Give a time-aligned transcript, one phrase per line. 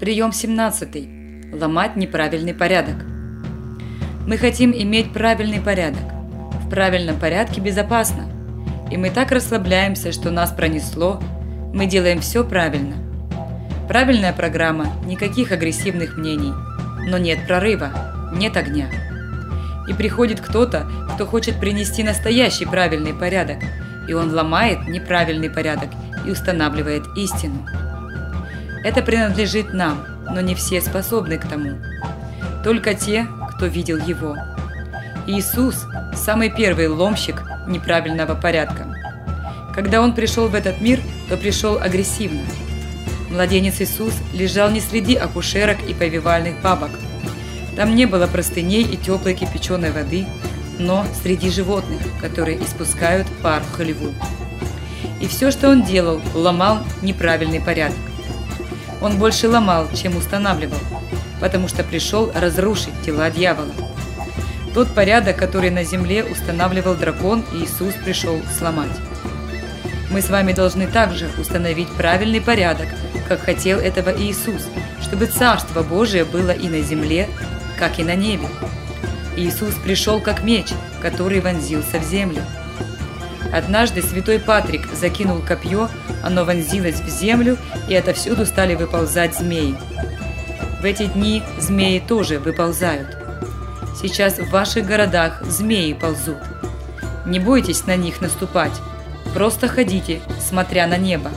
[0.00, 1.52] Прием 17.
[1.60, 2.94] Ломать неправильный порядок.
[4.28, 6.04] Мы хотим иметь правильный порядок.
[6.62, 8.30] В правильном порядке безопасно.
[8.92, 11.20] И мы так расслабляемся, что нас пронесло.
[11.74, 12.94] Мы делаем все правильно.
[13.88, 16.52] Правильная программа– никаких агрессивных мнений.
[17.08, 17.90] Но нет прорыва,
[18.32, 18.86] нет огня.
[19.88, 23.58] И приходит кто-то, кто хочет принести настоящий правильный порядок,
[24.08, 25.90] и он ломает неправильный порядок
[26.24, 27.66] и устанавливает истину.
[28.84, 31.78] Это принадлежит нам, но не все способны к тому.
[32.62, 34.36] Только те, кто видел Его.
[35.26, 35.84] Иисус–
[36.14, 38.86] самый первый ломщик неправильного порядка.
[39.74, 42.42] Когда Он пришел в этот мир, то пришел агрессивно.
[43.30, 46.90] Младенец Иисус лежал не среди акушерок и повивальных бабок.
[47.76, 50.26] Там не было простыней и теплой кипяченой воды,
[50.78, 54.14] но среди животных, которые испускают пар в хлеву.
[55.20, 57.98] И все, что он делал, ломал неправильный порядок.
[59.00, 60.78] Он больше ломал, чем устанавливал,
[61.40, 63.72] потому что пришел разрушить тела дьявола.
[64.74, 68.90] Тот порядок, который на земле устанавливал дракон, Иисус пришел сломать.
[70.10, 72.88] Мы с вами должны также установить правильный порядок,
[73.28, 74.68] как хотел этого Иисус,
[75.02, 77.28] чтобы Царство Божие было и на земле,
[77.78, 78.48] как и на небе.
[79.36, 80.68] Иисус пришел как меч,
[81.00, 82.42] который вонзился в землю.
[83.52, 85.88] Однажды святой Патрик закинул копье,
[86.22, 87.56] оно вонзилось в землю,
[87.88, 89.74] и отовсюду стали выползать змеи.
[90.80, 93.16] В эти дни змеи тоже выползают.
[94.00, 96.38] Сейчас в ваших городах змеи ползут.
[97.26, 98.72] Не бойтесь на них наступать,
[99.34, 101.30] просто ходите, смотря на небо.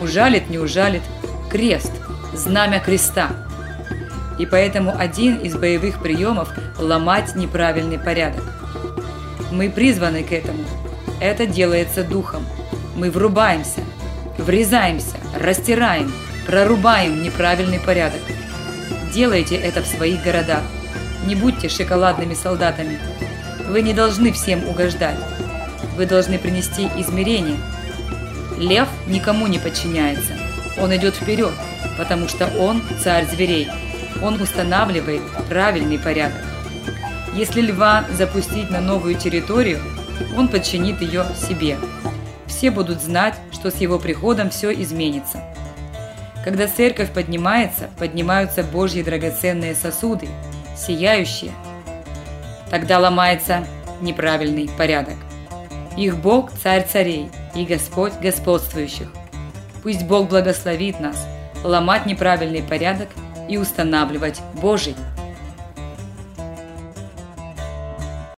[0.00, 1.02] Ужалит, не ужалит,
[1.50, 1.92] крест,
[2.32, 3.30] знамя креста.
[4.38, 8.42] И поэтому один из боевых приемов– ломать неправильный порядок.
[9.52, 10.64] Мы призваны к этому–
[11.22, 12.44] это делается духом.
[12.96, 13.80] Мы врубаемся,
[14.38, 16.12] врезаемся, растираем,
[16.46, 18.20] прорубаем неправильный порядок.
[19.14, 20.62] Делайте это в своих городах.
[21.24, 22.98] Не будьте шоколадными солдатами.
[23.68, 25.18] Вы не должны всем угождать.
[25.96, 27.58] Вы должны принести измерение.
[28.58, 30.32] Лев никому не подчиняется.
[30.80, 31.52] Он идет вперед,
[31.96, 33.68] потому что он царь зверей.
[34.20, 36.42] Он устанавливает правильный порядок.
[37.34, 39.78] Если льва запустить на новую территорию–
[40.36, 41.78] он подчинит ее себе.
[42.46, 45.42] Все будут знать, что с его приходом все изменится.
[46.44, 50.28] Когда церковь поднимается, поднимаются Божьи драгоценные сосуды,
[50.76, 51.52] сияющие.
[52.70, 53.66] Тогда ломается
[54.00, 55.16] неправильный порядок.
[55.96, 59.12] Их Бог– царь царей и Господь господствующих.
[59.82, 61.26] Пусть Бог благословит нас
[61.64, 63.08] ломать неправильный порядок
[63.48, 64.96] и устанавливать Божий